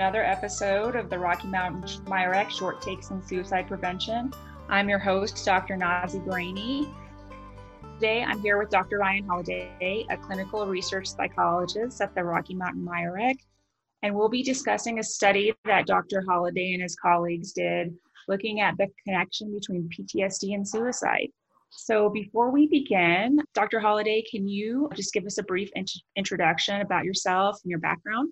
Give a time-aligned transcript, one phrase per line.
[0.00, 4.32] another episode of the Rocky Mountain MIRECC Short Takes on Suicide Prevention.
[4.70, 5.76] I'm your host, Dr.
[5.76, 6.90] Nazy Bahraini.
[7.96, 8.96] Today, I'm here with Dr.
[8.96, 13.40] Ryan Holliday, a clinical research psychologist at the Rocky Mountain MIRECC,
[14.02, 16.24] and we'll be discussing a study that Dr.
[16.26, 17.94] Holliday and his colleagues did
[18.26, 21.28] looking at the connection between PTSD and suicide.
[21.68, 23.80] So, before we begin, Dr.
[23.80, 28.30] Holliday, can you just give us a brief int- introduction about yourself and your background?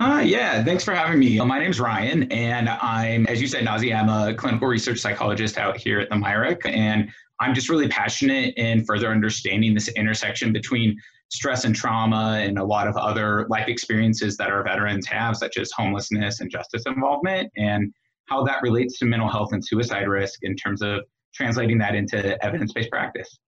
[0.00, 1.38] Hi, yeah, thanks for having me.
[1.38, 5.58] Uh, my name's Ryan, and I'm, as you said, Nazy, I'm a clinical research psychologist
[5.58, 7.08] out here at the MIRECC, and
[7.40, 10.96] I'm just really passionate in further understanding this intersection between
[11.30, 15.56] stress and trauma and a lot of other life experiences that our veterans have, such
[15.56, 17.92] as homelessness and justice involvement, and
[18.26, 21.00] how that relates to mental health and suicide risk in terms of
[21.34, 23.38] translating that into evidence based practice.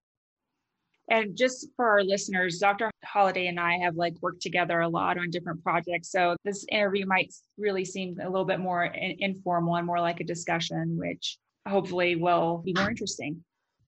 [1.11, 2.91] And just for our listeners, Dr.
[3.05, 6.10] Holliday and I have like worked together a lot on different projects.
[6.10, 10.20] So this interview might really seem a little bit more in- informal and more like
[10.20, 13.42] a discussion, which hopefully will be more interesting.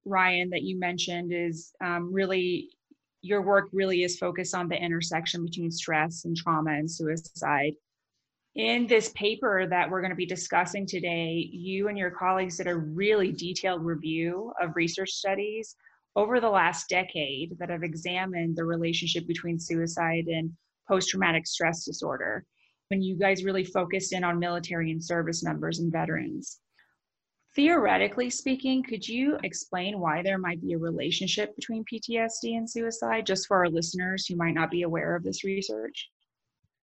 [0.05, 2.70] Ryan, that you mentioned is um, really
[3.23, 7.73] your work really is focused on the intersection between stress and trauma and suicide.
[8.55, 12.69] In this paper that we're going to be discussing today, you and your colleagues did
[12.69, 15.75] a really detailed review of research studies
[16.17, 20.50] over the last decade that have examined the relationship between suicide and
[20.89, 22.45] post traumatic stress disorder.
[22.89, 26.61] When you guys really focused in on military and service members and veterans.
[27.55, 33.27] Theoretically speaking, could you explain why there might be a relationship between PTSD and suicide,
[33.27, 36.11] just for our listeners who might not be aware of this research?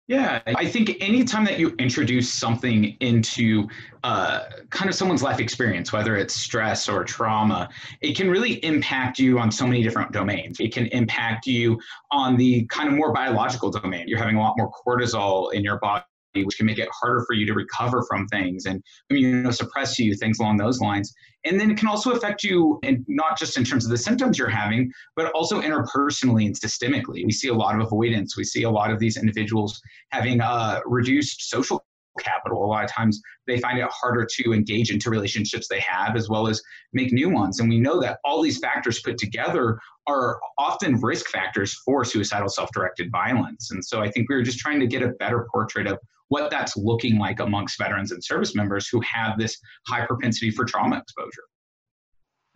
[0.07, 3.67] Yeah, I think anytime that you introduce something into
[4.05, 7.67] uh, kind of someone's life experience, whether it's stress or trauma,
[7.99, 10.61] it can really impact you on so many different domains.
[10.61, 11.77] It can impact you
[12.09, 14.07] on the kind of more biological domain.
[14.07, 16.05] You're having a lot more cortisol in your body
[16.43, 18.81] which can make it harder for you to recover from things and
[19.11, 21.13] immunosuppress you, things along those lines.
[21.45, 24.37] And then it can also affect you, and not just in terms of the symptoms
[24.37, 27.25] you're having, but also interpersonally and systemically.
[27.25, 28.35] We see a lot of avoidance.
[28.35, 29.79] We see a lot of these individuals
[30.11, 31.85] having uh, reduced social
[32.17, 32.63] capital.
[32.63, 36.29] A lot of times they find it harder to engage into relationships they have as
[36.29, 36.61] well as
[36.93, 37.59] make new ones.
[37.59, 42.49] And we know that all these factors put together are often risk factors for suicidal
[42.49, 43.71] self directed violence.
[43.71, 45.99] And so I think we were just trying to get a better portrait of
[46.29, 49.57] what that's looking like amongst veterans and service members who have this
[49.87, 51.43] high propensity for trauma exposure.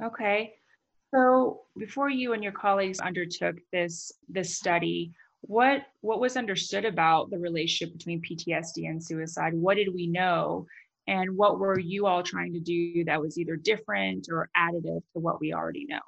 [0.04, 0.54] Okay.
[1.14, 5.12] So before you and your colleagues undertook this this study,
[5.42, 9.54] what what was understood about the relationship between PTSD and suicide?
[9.54, 10.66] What did we know?
[11.08, 15.20] And what were you all trying to do that was either different or additive to
[15.20, 16.00] what we already know?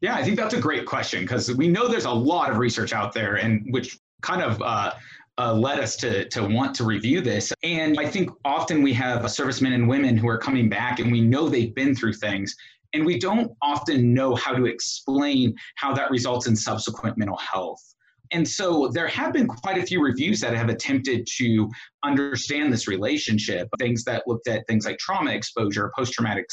[0.00, 2.92] Yeah, I think that's a great question because we know there's a lot of research
[2.92, 4.92] out there, and which kind of uh,
[5.38, 7.52] uh, led us to to want to review this.
[7.62, 11.20] And I think often we have servicemen and women who are coming back, and we
[11.20, 12.54] know they've been through things,
[12.92, 17.82] and we don't often know how to explain how that results in subsequent mental health.
[18.32, 21.68] And so there have been quite a few reviews that have attempted to
[22.02, 26.46] understand this relationship, things that looked at things like trauma exposure, post traumatic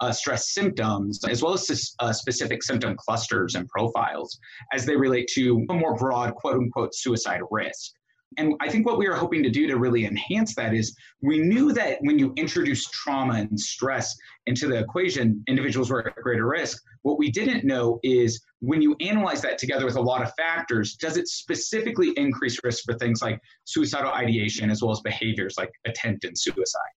[0.00, 4.38] uh, stress symptoms, as well as uh, specific symptom clusters and profiles
[4.72, 7.92] as they relate to a more broad quote unquote suicide risk.
[8.36, 11.40] And I think what we were hoping to do to really enhance that is we
[11.40, 16.46] knew that when you introduce trauma and stress into the equation, individuals were at greater
[16.46, 16.82] risk.
[17.02, 20.94] What we didn't know is when you analyze that together with a lot of factors,
[20.94, 25.72] does it specifically increase risk for things like suicidal ideation as well as behaviors like
[25.86, 26.92] attempted suicide?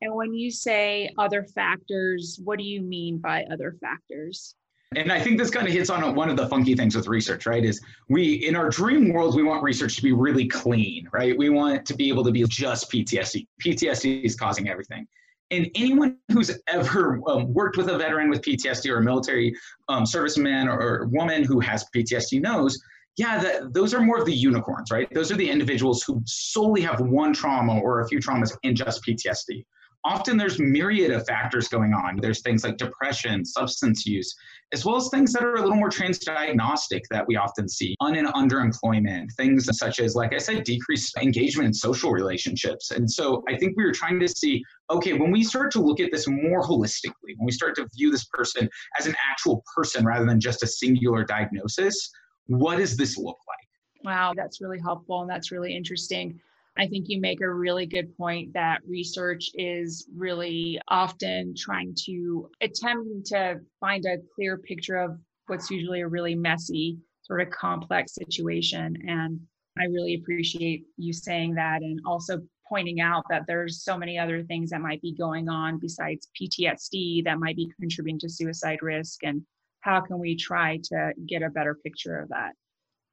[0.00, 4.54] And when you say other factors, what do you mean by other factors?
[4.96, 7.44] And I think this kind of hits on one of the funky things with research,
[7.44, 7.62] right?
[7.62, 11.36] Is we, in our dream world, we want research to be really clean, right?
[11.36, 13.46] We want it to be able to be just PTSD.
[13.62, 15.06] PTSD is causing everything.
[15.50, 19.54] And anyone who's ever um, worked with a veteran with PTSD or a military
[19.88, 22.78] um, serviceman or, or woman who has PTSD knows,
[23.16, 25.12] yeah, that, those are more of the unicorns, right?
[25.12, 29.04] Those are the individuals who solely have one trauma or a few traumas and just
[29.04, 29.64] PTSD
[30.04, 32.18] often there's myriad of factors going on.
[32.20, 34.34] There's things like depression, substance use,
[34.72, 38.16] as well as things that are a little more transdiagnostic that we often see, un
[38.16, 42.90] and underemployment, things such as, like I said, decreased engagement in social relationships.
[42.90, 46.00] And so I think we were trying to see, okay, when we start to look
[46.00, 48.68] at this more holistically, when we start to view this person
[48.98, 52.10] as an actual person rather than just a singular diagnosis,
[52.46, 54.04] what does this look like?
[54.04, 56.40] Wow, that's really helpful and that's really interesting.
[56.78, 62.48] I think you make a really good point that research is really often trying to
[62.60, 68.14] attempt to find a clear picture of what's usually a really messy, sort of complex
[68.14, 68.96] situation.
[69.08, 69.40] And
[69.76, 74.44] I really appreciate you saying that and also pointing out that there's so many other
[74.44, 79.24] things that might be going on besides PTSD that might be contributing to suicide risk
[79.24, 79.42] and
[79.80, 82.52] how can we try to get a better picture of that.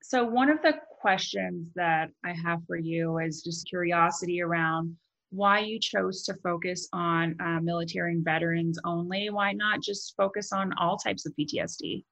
[0.07, 4.95] So one of the questions that I have for you is just curiosity around
[5.31, 9.31] why you chose to focus on uh, military and veterans only.
[9.31, 12.03] Why not just focus on all types of PTSD?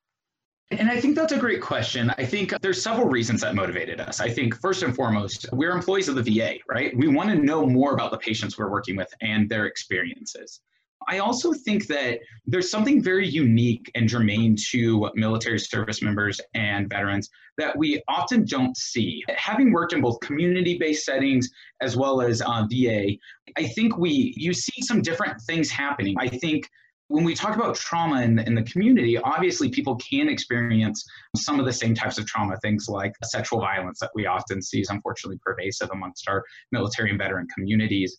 [0.72, 2.12] And I think that's a great question.
[2.18, 4.20] I think there's several reasons that motivated us.
[4.20, 6.98] I think first and foremost, we're employees of the VA, right?
[6.98, 10.62] We want to know more about the patients we're working with and their experiences.
[11.08, 16.90] I also think that there's something very unique and germane to military service members and
[16.90, 19.24] veterans that we often don't see.
[19.36, 21.50] Having worked in both community-based settings
[21.82, 23.12] as well as uh, VA,
[23.58, 26.16] I think we you see some different things happening.
[26.20, 26.70] I think
[27.08, 31.06] when we talk about trauma in, in the community, obviously people can experience
[31.36, 34.80] some of the same types of trauma, things like sexual violence that we often see
[34.80, 38.18] is unfortunately pervasive amongst our military and veteran communities.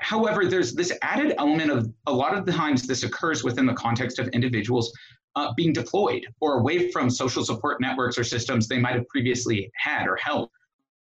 [0.00, 3.74] However, there's this added element of a lot of the times this occurs within the
[3.74, 4.92] context of individuals
[5.36, 9.70] uh, being deployed or away from social support networks or systems they might have previously
[9.74, 10.50] had or held.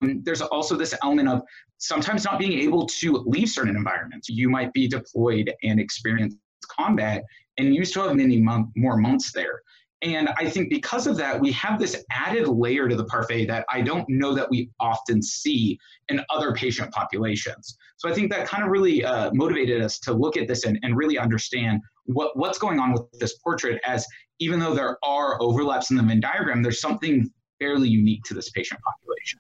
[0.03, 1.43] And there's also this element of
[1.79, 4.29] sometimes not being able to leave certain environments.
[4.29, 6.35] You might be deployed and experience
[6.69, 7.25] combat,
[7.59, 9.63] and you still have many month, more months there.
[10.03, 13.65] And I think because of that, we have this added layer to the parfait that
[13.69, 15.79] I don't know that we often see
[16.09, 17.77] in other patient populations.
[17.99, 20.79] So I think that kind of really uh, motivated us to look at this and,
[20.83, 24.05] and really understand what, what's going on with this portrait as
[24.41, 28.51] even though there are overlaps in the Venn diagram, there's something fairly unique to this
[28.51, 29.39] patient population.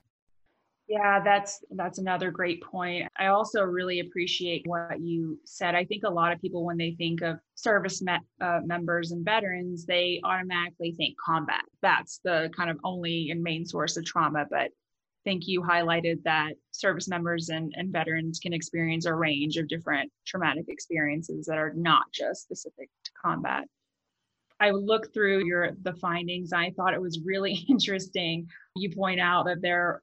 [0.93, 3.09] Yeah, that's that's another great point.
[3.19, 5.75] I also really appreciate what you said.
[5.75, 9.25] I think a lot of people, when they think of service me- uh, members and
[9.25, 11.63] veterans, they automatically think combat.
[11.81, 14.45] That's the kind of only and main source of trauma.
[14.51, 19.57] But I think you highlighted that service members and, and veterans can experience a range
[19.57, 23.65] of different traumatic experiences that are not just specific to combat.
[24.63, 26.53] I looked through your the findings.
[26.53, 28.47] I thought it was really interesting.
[28.77, 30.03] You point out that there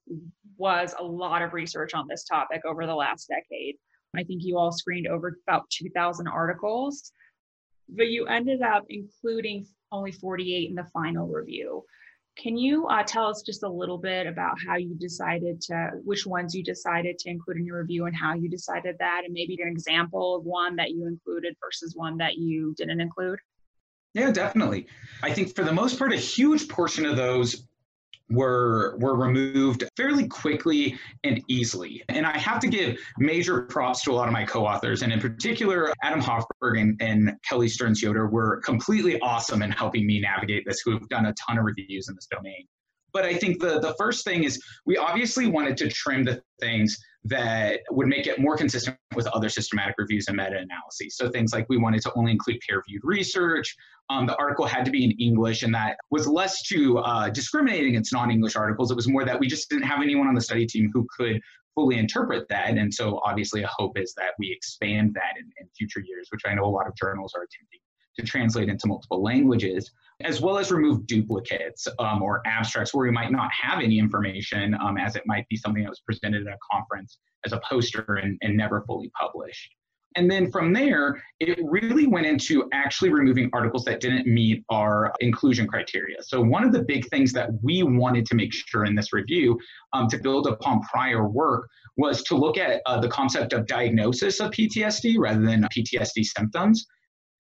[0.58, 3.78] was a lot of research on this topic over the last decade.
[4.18, 7.14] I think you all screened over about 2,000 articles,
[7.88, 11.86] but you ended up including only 48 in the final review.
[12.38, 16.26] Can you uh, tell us just a little bit about how you decided to, which
[16.26, 19.58] ones you decided to include in your review and how you decided that, and maybe
[19.62, 23.40] an example of one that you included versus one that you didn't include?
[24.14, 24.88] Yeah, definitely.
[25.22, 27.68] I think for the most part, a huge portion of those
[28.32, 32.04] were were removed fairly quickly and easily.
[32.10, 35.20] And I have to give major props to a lot of my co-authors, and in
[35.20, 40.64] particular, Adam Hoffberg and, and Kelly Stearns Yoder were completely awesome in helping me navigate
[40.66, 42.66] this, who have done a ton of reviews in this domain.
[43.12, 46.98] But I think the, the first thing is we obviously wanted to trim the things
[47.26, 51.18] that would make it more consistent with other systematic reviews and meta-analyses.
[51.18, 53.76] So things like we wanted to only include peer-reviewed research.
[54.10, 57.86] Um, the article had to be in English, and that was less to uh, discriminate
[57.86, 58.90] against non-English articles.
[58.90, 61.42] It was more that we just didn't have anyone on the study team who could
[61.76, 62.70] fully interpret that.
[62.70, 66.42] And so obviously a hope is that we expand that in, in future years, which
[66.46, 67.80] I know a lot of journals are attempting
[68.20, 73.12] to translate into multiple languages, as well as remove duplicates um, or abstracts where we
[73.12, 76.54] might not have any information, um, as it might be something that was presented at
[76.54, 79.74] a conference as a poster and, and never fully published.
[80.16, 85.14] And then from there, it really went into actually removing articles that didn't meet our
[85.20, 86.18] inclusion criteria.
[86.24, 89.60] So, one of the big things that we wanted to make sure in this review
[89.94, 94.40] um, to build upon prior work was to look at uh, the concept of diagnosis
[94.40, 96.88] of PTSD rather than PTSD symptoms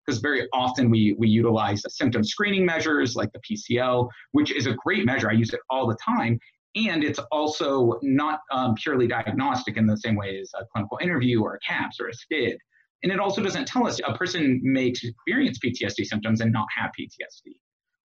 [0.06, 4.74] because very often we, we utilize symptom screening measures like the PCL, which is a
[4.84, 5.28] great measure.
[5.28, 6.38] I use it all the time.
[6.76, 11.42] And it's also not um, purely diagnostic in the same way as a clinical interview
[11.42, 12.56] or a CAPS or a SCID.
[13.02, 16.90] And it also doesn't tell us a person may experience PTSD symptoms and not have
[16.98, 17.52] PTSD.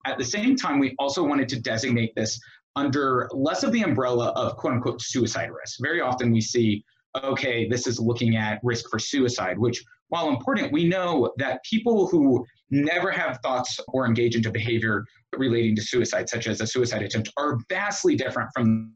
[0.06, 2.40] At the same time, we also wanted to designate this
[2.76, 5.76] under less of the umbrella of quote unquote suicide risk.
[5.80, 6.82] Very often we see,
[7.22, 12.06] okay, this is looking at risk for suicide, which while important, we know that people
[12.06, 15.06] who never have thoughts or engage into behavior
[15.38, 18.92] relating to suicide, such as a suicide attempt, are vastly different from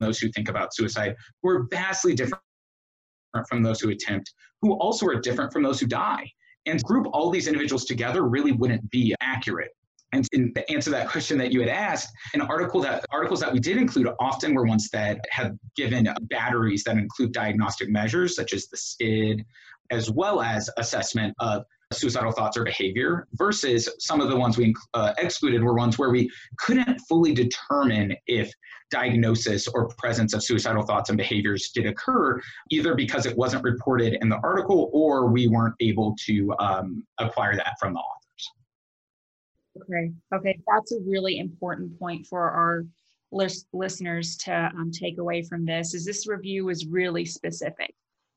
[0.00, 2.42] those who think about suicide, who are vastly different
[3.48, 6.28] from those who attempt, who also are different from those who die.
[6.66, 9.70] And group all these individuals together really wouldn't be accurate.
[10.14, 13.52] And in the answer that question that you had asked, an article that articles that
[13.52, 18.52] we did include often were ones that have given batteries that include diagnostic measures such
[18.52, 19.44] as the SCID,
[19.90, 24.74] as well as assessment of suicidal thoughts or behavior versus some of the ones we
[24.94, 28.52] uh, excluded were ones where we couldn't fully determine if
[28.90, 34.18] diagnosis or presence of suicidal thoughts and behaviors did occur, either because it wasn't reported
[34.20, 38.52] in the article or we weren't able to um, acquire that from the authors.
[39.82, 42.84] Okay, okay, that's a really important point for our
[43.32, 45.94] lis- listeners to um, take away from this.
[45.94, 47.94] Is this review was really specific.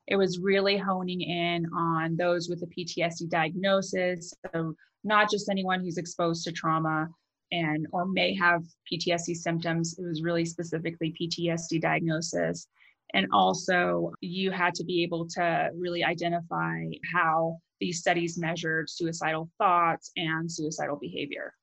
[0.08, 4.74] It was really honing in on those with a PTSD diagnosis, so
[5.04, 7.08] not just anyone who's exposed to trauma,
[7.52, 9.98] and or may have PTSD symptoms.
[9.98, 12.68] It was really specifically PTSD diagnosis.
[13.14, 16.84] And also, you had to be able to really identify
[17.14, 21.54] how these studies measured suicidal thoughts and suicidal behavior.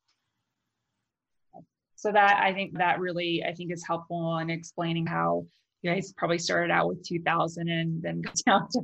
[1.96, 5.46] So that I think that really I think is helpful in explaining how
[5.84, 8.80] you guys probably started out with 2000 and then got down to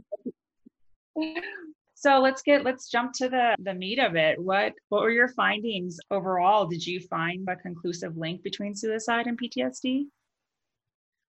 [1.94, 4.40] so let's get let's jump to the the meat of it.
[4.40, 6.66] What what were your findings overall?
[6.66, 10.06] Did you find a conclusive link between suicide and PTSD?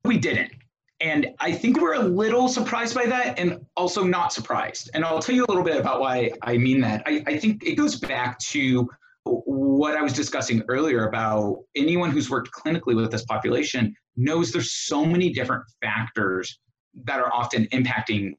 [0.05, 0.53] We didn't.
[1.01, 4.91] And I think we're a little surprised by that and also not surprised.
[4.93, 7.03] And I'll tell you a little bit about why I mean that.
[7.05, 8.89] I, I think it goes back to
[9.25, 14.73] what I was discussing earlier about anyone who's worked clinically with this population knows there's
[14.73, 16.59] so many different factors
[17.05, 18.31] that are often impacting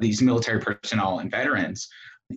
[0.00, 1.88] these military personnel and veterans.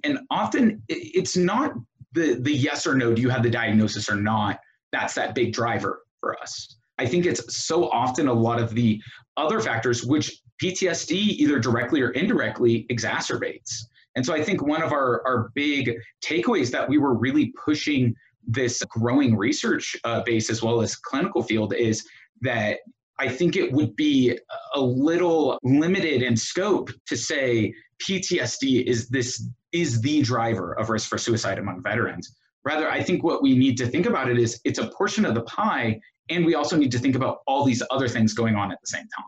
[0.04, 1.74] And often it's not
[2.14, 4.60] the, the yes or no, do you have the diagnosis or not?
[4.92, 6.76] That's that big driver for us.
[6.98, 9.02] I think it's so often a lot of the
[9.38, 13.72] other factors which PTSD either directly or indirectly exacerbates.
[14.20, 18.14] And so I think one of our, our big takeaways that we were really pushing
[18.46, 22.06] this growing research uh, base as well as clinical field is
[22.42, 22.80] that
[23.18, 24.38] I think it would be
[24.76, 27.74] a little limited in scope to say
[28.06, 32.36] PTSD is this is the driver of risk for suicide among veterans.
[32.66, 35.34] Rather, I think what we need to think about it is it's a portion of
[35.34, 35.98] the pie,
[36.28, 38.88] and we also need to think about all these other things going on at the
[38.88, 39.26] same time.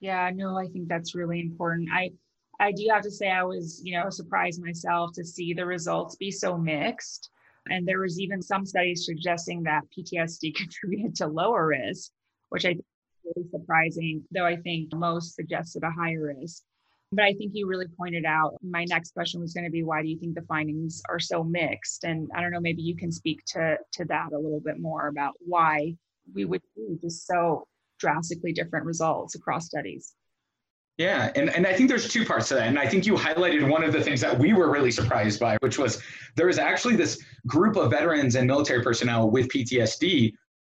[0.00, 1.88] Yeah, no, I think that's really important.
[1.92, 2.10] I
[2.60, 6.16] I do have to say I was, you know, surprised myself to see the results
[6.16, 7.30] be so mixed.
[7.70, 12.10] And there was even some studies suggesting that PTSD contributed to lower risk,
[12.48, 16.62] which I think is really surprising, though I think most suggested a higher risk.
[17.10, 20.02] But I think you really pointed out my next question was going to be why
[20.02, 22.04] do you think the findings are so mixed?
[22.04, 25.08] And I don't know, maybe you can speak to to that a little bit more
[25.08, 25.94] about why
[26.34, 27.66] we would see just so
[27.98, 30.14] drastically different results across studies.
[30.98, 32.66] Yeah, and, and I think there's two parts to that.
[32.66, 35.56] And I think you highlighted one of the things that we were really surprised by,
[35.60, 36.02] which was
[36.34, 40.32] there is actually this group of veterans and military personnel with PTSD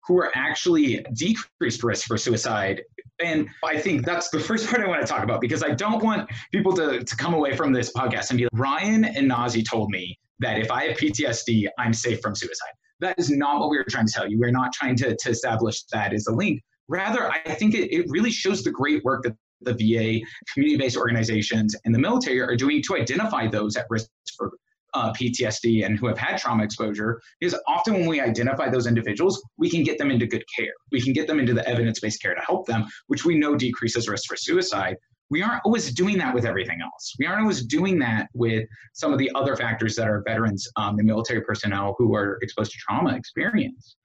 [0.07, 2.81] who are actually decreased risk for suicide.
[3.21, 6.01] And I think that's the first part I want to talk about because I don't
[6.01, 9.61] want people to, to come away from this podcast and be like, Ryan and Nazy
[9.61, 12.71] told me that if I have PTSD, I'm safe from suicide.
[13.01, 14.39] That is not what we were trying to tell you.
[14.39, 16.61] We're not trying to, to establish that as a link.
[16.87, 20.97] Rather, I think it, it really shows the great work that the VA, community based
[20.97, 24.51] organizations, and the military are doing to identify those at risk for
[24.93, 29.41] uh, PTSD and who have had trauma exposure is often when we identify those individuals,
[29.57, 30.73] we can get them into good care.
[30.91, 33.55] We can get them into the evidence based care to help them, which we know
[33.55, 34.97] decreases risk for suicide.
[35.29, 37.13] We aren't always doing that with everything else.
[37.17, 40.97] We aren't always doing that with some of the other factors that our veterans um,
[40.97, 43.95] military personnel who are exposed to trauma experience.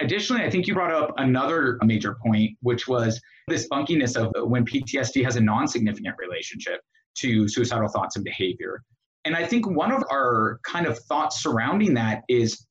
[0.00, 4.64] Additionally, I think you brought up another major point, which was this funkiness of when
[4.64, 6.80] PTSD has a non significant relationship
[7.18, 8.82] to suicidal thoughts and behavior.
[9.24, 12.66] And I think one of our kind of thoughts surrounding that is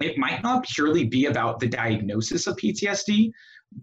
[0.00, 3.30] it might not purely be about the diagnosis of PTSD,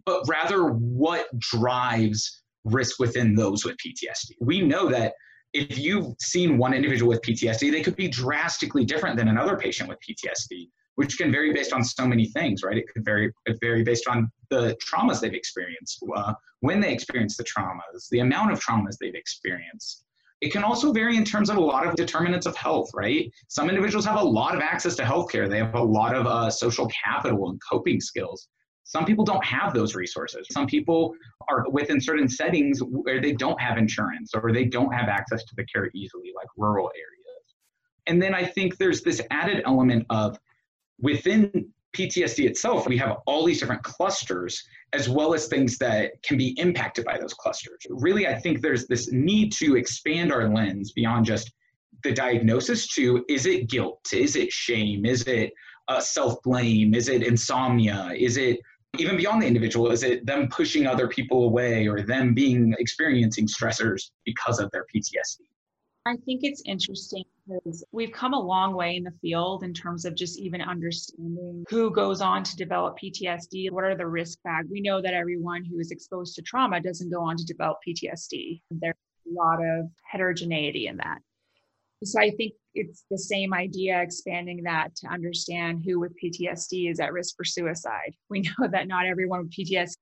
[0.05, 4.31] but rather what drives risk within those with PTSD.
[4.41, 5.13] We know that
[5.53, 9.89] if you've seen one individual with PTSD, they could be drastically different than another patient
[9.89, 10.69] with PTSD,
[10.99, 12.75] which can vary based on so many things, right?
[12.75, 17.37] It could vary, it vary based on the traumas they've experienced, uh, when they experience
[17.37, 20.03] the traumas, the amount of traumas they've experienced,
[20.41, 23.31] it can also vary in terms of a lot of determinants of health, right?
[23.47, 25.49] Some individuals have a lot of access to healthcare.
[25.49, 28.49] They have a lot of uh, social capital and coping skills.
[28.83, 30.47] Some people don't have those resources.
[30.51, 31.15] Some people
[31.47, 35.55] are within certain settings where they don't have insurance or they don't have access to
[35.55, 37.55] the care easily, like rural areas.
[38.07, 40.37] And then I think there's this added element of
[41.01, 44.63] within PTSD itself, we have all these different clusters
[44.93, 47.79] as well as things that can be impacted by those clusters.
[47.89, 51.51] Really, I think there's this need to expand our lens beyond just
[52.03, 54.01] the diagnosis to is it guilt?
[54.13, 55.05] Is it shame?
[55.05, 55.51] Is it
[55.87, 56.93] uh, self blame?
[56.93, 58.11] Is it insomnia?
[58.15, 58.59] Is it
[58.97, 59.91] even beyond the individual?
[59.91, 64.85] Is it them pushing other people away or them being experiencing stressors because of their
[64.93, 65.41] PTSD?
[66.05, 70.05] I think it's interesting because we've come a long way in the field in terms
[70.05, 73.71] of just even understanding who goes on to develop PTSD.
[73.71, 74.71] What are the risk factors?
[74.71, 78.61] We know that everyone who is exposed to trauma doesn't go on to develop PTSD.
[78.71, 78.95] There's
[79.27, 81.19] a lot of heterogeneity in that.
[82.03, 86.99] So I think it's the same idea, expanding that to understand who with PTSD is
[86.99, 88.15] at risk for suicide.
[88.29, 89.95] We know that not everyone with PTSD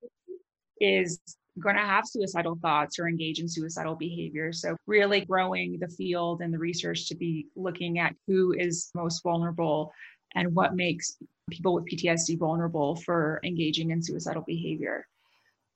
[0.80, 1.20] is
[1.60, 4.52] going to have suicidal thoughts or engage in suicidal behavior.
[4.54, 9.22] So, really growing the field and the research to be looking at who is most
[9.24, 9.92] vulnerable
[10.36, 11.18] and what makes
[11.50, 15.08] people with PTSD vulnerable for engaging in suicidal behavior.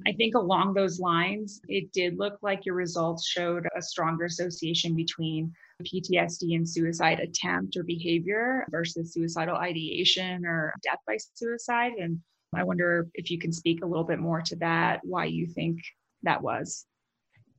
[0.08, 4.96] I think along those lines, it did look like your results showed a stronger association
[4.96, 11.94] between PTSD and suicide attempt or behavior versus suicidal ideation or death by suicide.
[12.00, 12.20] And
[12.56, 15.80] I wonder if you can speak a little bit more to that, why you think
[16.24, 16.86] that was.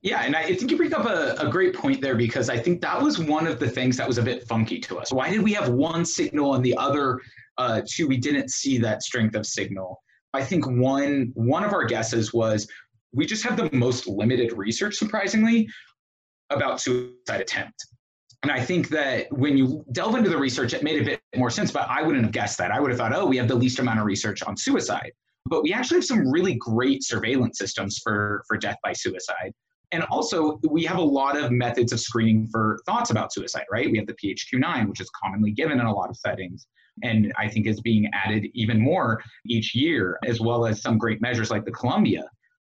[0.03, 2.81] Yeah, and I think you bring up a, a, great point there because I think
[2.81, 5.13] that was one of the things that was a bit funky to us.
[5.13, 7.21] Why did we have one signal and the other
[7.57, 10.01] uh, two we didn't see that strength of signal?
[10.33, 12.67] I think one one of our guesses was
[13.13, 15.69] we just have the most limited research, surprisingly,
[16.49, 17.85] about suicide attempt.
[18.43, 21.49] And I think that when you delve into the research, it made a bit more
[21.49, 22.71] sense, but I wouldn't have guessed that.
[22.71, 25.11] I would have thought, oh, we have the least amount of research on suicide.
[25.45, 29.53] But we actually have some really great surveillance systems for, for death by suicide.
[29.93, 33.89] And also, we have a lot of methods of screening for thoughts about suicide, right?
[33.89, 36.65] We have the PHQ-9, which is commonly given in a lot of settings,
[37.03, 41.21] and I think is being added even more each year, as well as some great
[41.21, 42.25] measures like the Columbia.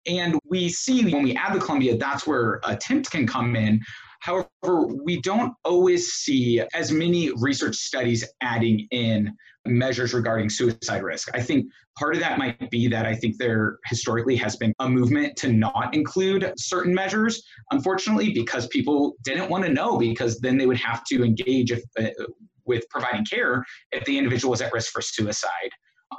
[0.07, 3.81] And we see when we add the Columbia, that's where attempt can come in.
[4.25, 11.29] However, we don't always see as many research studies adding in measures regarding suicide risk.
[11.35, 11.67] I think
[11.99, 15.53] part of that might be that I think there historically has been a movement to
[15.53, 20.79] not include certain measures, unfortunately, because people didn't want to know, because then they would
[20.79, 22.25] have to engage if, uh,
[22.65, 25.71] with providing care if the individual was at risk for suicide.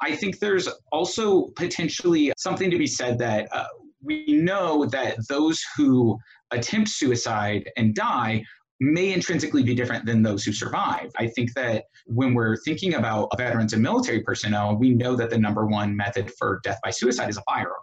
[0.04, 3.66] I think there's also potentially something to be said that uh,
[4.06, 6.20] we know that those who
[6.52, 8.44] attempt suicide and die
[8.80, 11.12] may intrinsically be different than those who survive.
[11.18, 15.38] I think that when we're thinking about veterans and military personnel, we know that the
[15.38, 17.76] number one method for death by suicide is a firearm.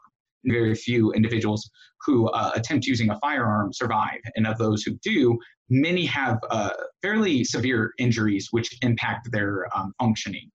[0.44, 1.70] Very few individuals
[2.04, 4.18] who uh, attempt using a firearm survive.
[4.36, 5.38] And of those who do,
[5.70, 6.70] many have uh,
[7.00, 10.50] fairly severe injuries which impact their um, functioning.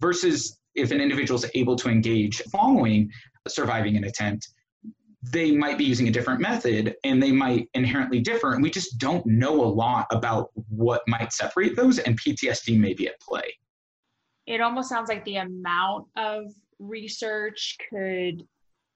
[0.00, 3.10] Versus if an individual is able to engage following
[3.48, 4.48] surviving an attempt,
[5.22, 8.54] they might be using a different method and they might inherently differ.
[8.54, 12.92] And we just don't know a lot about what might separate those, and PTSD may
[12.92, 13.56] be at play.
[14.46, 16.46] It almost sounds like the amount of
[16.80, 18.42] research could,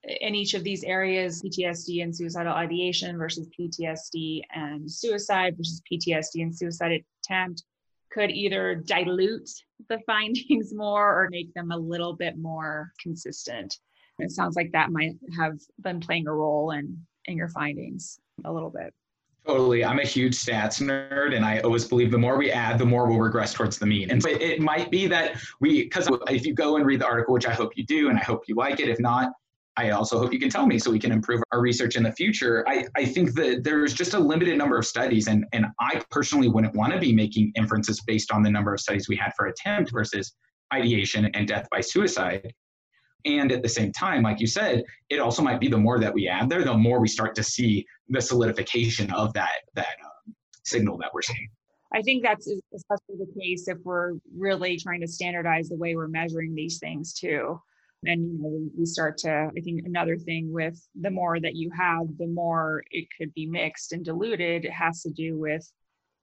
[0.02, 6.42] in each of these areas, PTSD and suicidal ideation versus PTSD and suicide versus PTSD
[6.42, 7.62] and suicide attempt,
[8.10, 9.48] could either dilute
[9.88, 13.78] the findings more or make them a little bit more consistent.
[14.18, 18.52] It sounds like that might have been playing a role in in your findings a
[18.52, 18.94] little bit.
[19.46, 19.84] Totally.
[19.84, 23.06] I'm a huge stats nerd, and I always believe the more we add, the more
[23.06, 24.10] we'll regress towards the mean.
[24.10, 27.32] And so it might be that we, because if you go and read the article,
[27.32, 29.30] which I hope you do, and I hope you like it, if not,
[29.76, 32.10] I also hope you can tell me so we can improve our research in the
[32.12, 32.64] future.
[32.66, 36.48] I, I think that there's just a limited number of studies, and, and I personally
[36.48, 39.46] wouldn't want to be making inferences based on the number of studies we had for
[39.46, 40.34] attempt versus
[40.74, 42.52] ideation and death by suicide.
[43.26, 46.14] And at the same time, like you said, it also might be the more that
[46.14, 50.34] we add there, the more we start to see the solidification of that that um,
[50.64, 51.48] signal that we're seeing.
[51.92, 56.08] I think that's especially the case if we're really trying to standardize the way we're
[56.08, 57.60] measuring these things too.
[58.04, 61.70] And you know, we start to, I think another thing with the more that you
[61.76, 64.64] have, the more it could be mixed and diluted.
[64.64, 65.68] It has to do with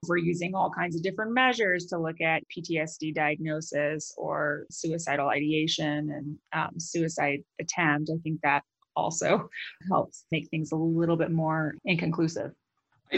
[0.07, 6.09] we're using all kinds of different measures to look at PTSD diagnosis or suicidal ideation
[6.11, 8.09] and um, suicide attempt.
[8.13, 8.63] I think that
[8.95, 9.49] also
[9.89, 12.51] helps make things a little bit more inconclusive.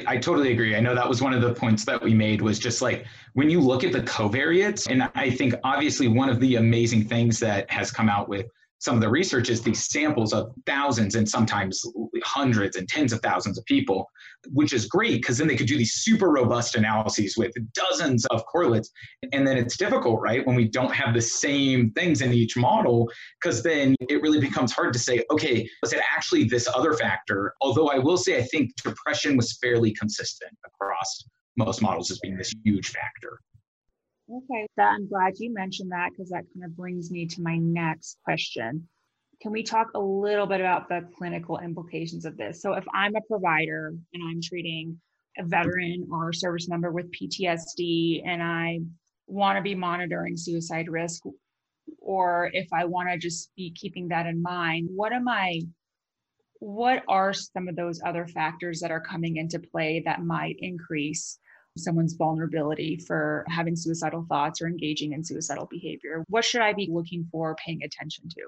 [0.07, 0.75] I, totally agree.
[0.75, 3.49] I know that was one of the points that we made was just like when
[3.49, 7.69] you look at the covariates, and I think obviously one of the amazing things that
[7.71, 8.47] has come out with
[8.85, 11.83] some of the research is these samples of thousands and sometimes
[12.23, 14.07] hundreds and tens of thousands of people,
[14.53, 18.45] which is great because then they could do these super robust analyses with dozens of
[18.45, 18.91] correlates.
[19.33, 23.09] And then it's difficult, right, when we don't have the same things in each model,
[23.41, 27.55] because then it really becomes hard to say, okay, was it actually this other factor?
[27.61, 31.25] Although I will say, I think depression was fairly consistent across
[31.57, 33.39] most models as being this huge factor.
[34.31, 37.57] Okay, that I'm glad you mentioned that because that kind of brings me to my
[37.57, 38.87] next question.
[39.39, 42.61] Can we talk a little bit about the clinical implications of this?
[42.61, 44.99] So, if I'm a provider and I'm treating
[45.37, 48.79] a veteran or a service member with PTSD and I
[49.27, 51.23] want to be monitoring suicide risk,
[51.99, 55.61] or if I want to just be keeping that in mind, what am I?
[56.59, 61.37] What are some of those other factors that are coming into play that might increase
[61.77, 66.23] someone's vulnerability for having suicidal thoughts or engaging in suicidal behavior?
[66.29, 68.41] What should I be looking for, paying attention to?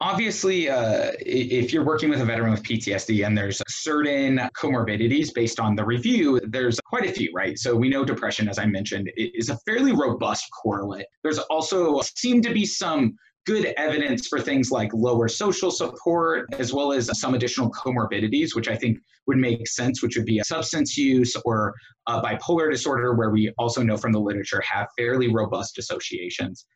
[0.00, 5.60] Obviously, uh, if you're working with a veteran with PTSD and there's certain comorbidities based
[5.60, 7.58] on the review, there's quite a few, right?
[7.58, 11.06] So we know depression, as I mentioned, is a fairly robust correlate.
[11.22, 13.16] There's also seem to be some
[13.46, 18.68] good evidence for things like lower social support, as well as some additional comorbidities, which
[18.68, 21.74] I think would make sense, which would be substance use or
[22.08, 26.66] a bipolar disorder, where we also know from the literature have fairly robust associations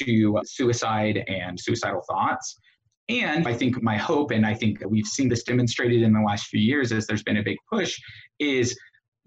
[0.00, 2.58] to suicide and suicidal thoughts.
[3.08, 6.48] And I think my hope, and I think we've seen this demonstrated in the last
[6.48, 7.98] few years as there's been a big push,
[8.38, 8.78] is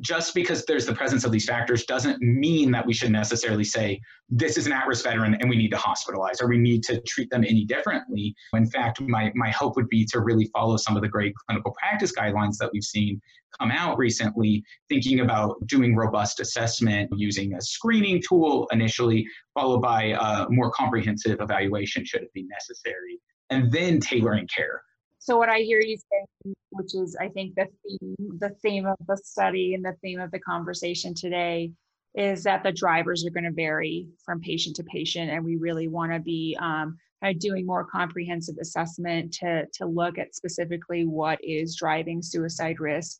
[0.01, 4.01] just because there's the presence of these factors doesn't mean that we should necessarily say
[4.29, 7.29] this is an at-risk veteran and we need to hospitalize or we need to treat
[7.29, 8.35] them any differently.
[8.53, 11.73] In fact, my, my hope would be to really follow some of the great clinical
[11.79, 13.21] practice guidelines that we've seen
[13.59, 20.15] come out recently, thinking about doing robust assessment using a screening tool initially, followed by
[20.19, 24.81] a more comprehensive evaluation should it be necessary, and then tailoring care.
[25.21, 28.97] So what I hear you saying, which is I think the theme, the theme of
[29.07, 31.73] the study and the theme of the conversation today
[32.15, 35.87] is that the drivers are going to vary from patient to patient, and we really
[35.87, 36.97] want to be um,
[37.37, 43.19] doing more comprehensive assessment to to look at specifically what is driving suicide risk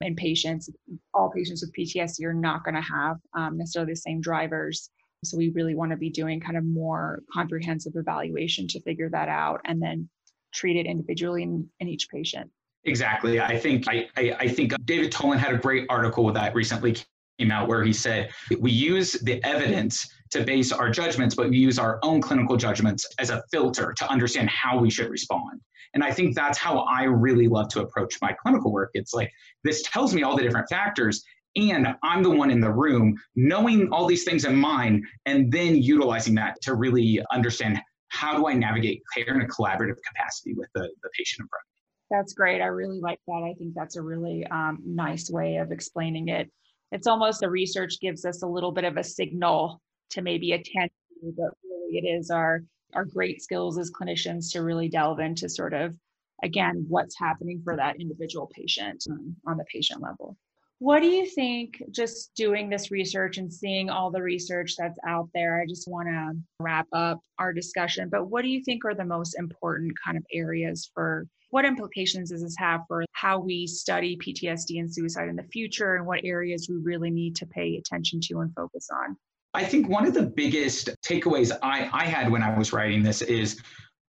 [0.00, 0.70] in patients.
[1.12, 4.88] All patients with PTSD are not going to have um, necessarily the same drivers.
[5.22, 9.28] So we really want to be doing kind of more comprehensive evaluation to figure that
[9.28, 10.08] out, and then
[10.52, 12.50] treated individually in, in each patient.
[12.84, 13.40] Exactly.
[13.40, 16.96] I think I, I, I think David Tolin had a great article that recently
[17.38, 21.58] came out where he said we use the evidence to base our judgments, but we
[21.58, 25.60] use our own clinical judgments as a filter to understand how we should respond.
[25.94, 28.90] And I think that's how I really love to approach my clinical work.
[28.94, 29.30] It's like
[29.62, 31.22] this tells me all the different factors,
[31.54, 35.76] and I'm the one in the room knowing all these things in mind, and then
[35.76, 37.78] utilizing that to really understand
[38.12, 41.64] how do I navigate care in a collaborative capacity with the, the patient in front?
[42.10, 42.60] That's great.
[42.60, 43.42] I really like that.
[43.42, 46.50] I think that's a really um, nice way of explaining it.
[46.92, 50.90] It's almost the research gives us a little bit of a signal to maybe attend
[51.22, 52.62] to, but really it is our
[52.94, 55.96] our great skills as clinicians to really delve into sort of
[56.42, 60.36] again what's happening for that individual patient um, on the patient level.
[60.82, 65.28] What do you think, just doing this research and seeing all the research that's out
[65.32, 65.62] there?
[65.62, 69.04] I just want to wrap up our discussion, but what do you think are the
[69.04, 74.16] most important kind of areas for what implications does this have for how we study
[74.16, 78.18] PTSD and suicide in the future and what areas we really need to pay attention
[78.22, 79.16] to and focus on?
[79.54, 83.22] I think one of the biggest takeaways I, I had when I was writing this
[83.22, 83.60] is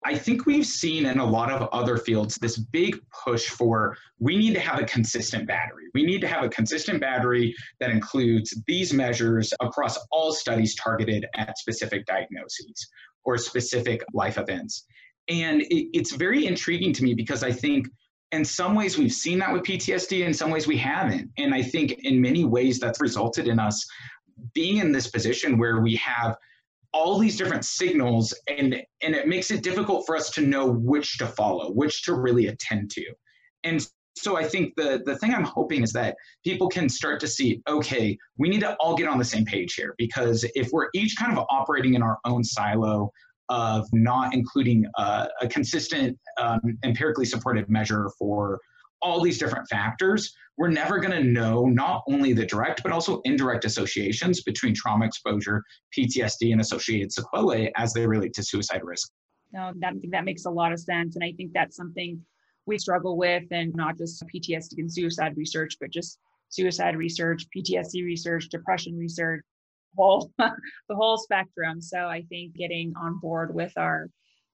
[0.05, 4.37] I think we've seen in a lot of other fields this big push for we
[4.37, 5.85] need to have a consistent battery.
[5.93, 11.25] We need to have a consistent battery that includes these measures across all studies targeted
[11.35, 12.87] at specific diagnoses
[13.25, 14.85] or specific life events.
[15.27, 17.87] And it, it's very intriguing to me because I think
[18.31, 21.29] in some ways we've seen that with PTSD, in some ways we haven't.
[21.37, 23.85] And I think in many ways that's resulted in us
[24.53, 26.37] being in this position where we have
[26.93, 31.17] all these different signals and and it makes it difficult for us to know which
[31.17, 33.05] to follow which to really attend to.
[33.63, 33.85] And
[34.19, 37.61] so i think the the thing i'm hoping is that people can start to see
[37.67, 41.15] okay we need to all get on the same page here because if we're each
[41.17, 43.09] kind of operating in our own silo
[43.49, 48.59] of not including a, a consistent um, empirically supported measure for
[49.01, 53.21] all these different factors, we're never going to know not only the direct but also
[53.23, 55.63] indirect associations between trauma exposure,
[55.97, 59.09] PTSD, and associated sequelae as they relate to suicide risk.
[59.51, 61.15] No, that, that makes a lot of sense.
[61.15, 62.21] And I think that's something
[62.65, 68.03] we struggle with, and not just PTSD and suicide research, but just suicide research, PTSD
[68.03, 69.41] research, depression research,
[69.97, 71.81] whole the whole spectrum.
[71.81, 74.09] So I think getting on board with our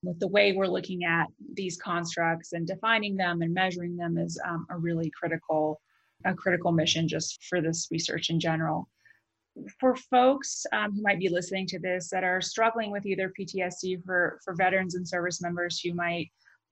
[0.05, 4.39] with the way we're looking at these constructs and defining them and measuring them is
[4.47, 5.81] um, a really critical
[6.23, 8.89] a critical mission just for this research in general.
[9.79, 14.03] For folks um, who might be listening to this that are struggling with either ptsd
[14.03, 16.29] for for veterans and service members who might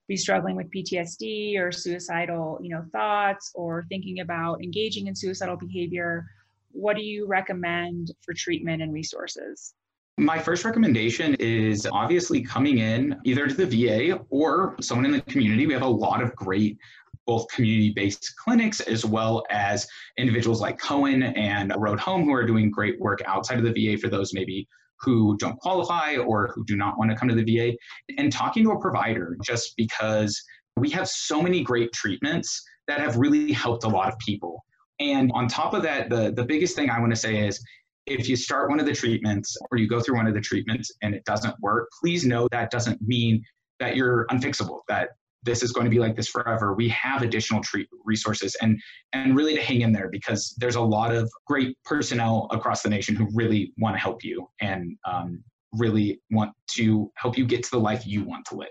[0.10, 5.56] be struggling with ptsd or suicidal you know thoughts or thinking about engaging in suicidal
[5.56, 6.26] behavior
[6.72, 9.74] what do you recommend for treatment and resources
[10.18, 15.22] my first recommendation is obviously coming in either to the VA or someone in the
[15.22, 15.66] community.
[15.66, 16.78] We have a lot of great
[17.26, 22.46] both community based clinics as well as individuals like Cohen and Road Home who are
[22.46, 24.68] doing great work outside of the VA for those maybe
[25.00, 27.76] who don't qualify or who do not want to come to the VA,
[28.18, 30.42] and talking to a provider just because
[30.78, 34.64] we have so many great treatments that have really helped a lot of people.
[35.00, 37.62] And on top of that, the, the biggest thing I want to say is
[38.06, 40.92] if you start one of the treatments or you go through one of the treatments
[41.02, 43.44] and it doesn't work, please know that doesn't mean
[43.80, 45.10] that you're unfixable, that
[45.44, 46.74] this is going to be like this forever.
[46.74, 48.80] We have additional treat resources and
[49.12, 52.90] and really to hang in there because there's a lot of great personnel across the
[52.90, 57.64] nation who really want to help you and um, really want to help you get
[57.64, 58.68] to the life you want to live.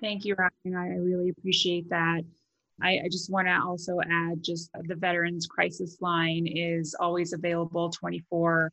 [0.00, 0.76] Thank you, Ryan.
[0.76, 2.22] I really appreciate that.
[2.82, 7.90] I, I just want to also add just the Veterans Crisis Line is always available
[7.90, 8.72] 24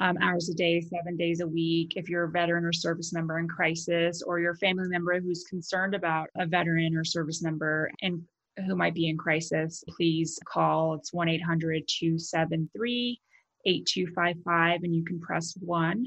[0.00, 1.94] um, hours a day, seven days a week.
[1.96, 5.94] If you're a veteran or service member in crisis, or your family member who's concerned
[5.94, 8.22] about a veteran or service member and
[8.66, 10.94] who might be in crisis, please call.
[10.94, 13.20] It's 1 800 273
[13.66, 16.06] 8255, and you can press one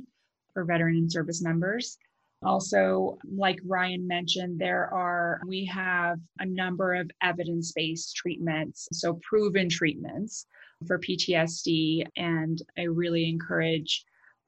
[0.53, 1.97] for veteran and service members.
[2.43, 9.19] Also, like Ryan mentioned, there are, we have a number of evidence based treatments, so
[9.21, 10.47] proven treatments
[10.87, 12.03] for PTSD.
[12.17, 14.03] And I really encourage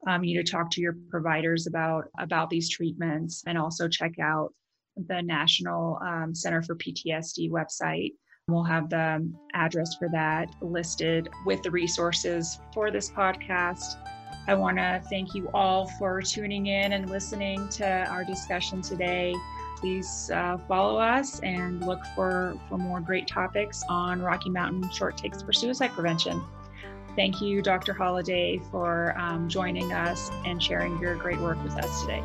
[0.08, 4.52] um, you to talk to your providers about, about these treatments and also check out
[4.96, 8.12] the National um, Center for PTSD website.
[8.48, 13.96] We'll have the address for that listed with the resources for this podcast.
[14.46, 19.34] I want to thank you all for tuning in and listening to our discussion today.
[19.76, 25.16] Please uh, follow us and look for, for more great topics on Rocky Mountain Short
[25.16, 26.42] Takes for Suicide Prevention.
[27.16, 27.94] Thank you, Dr.
[27.94, 32.22] Holliday, for um, joining us and sharing your great work with us today.